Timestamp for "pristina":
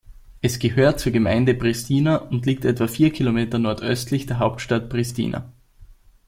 1.53-2.15, 4.89-5.51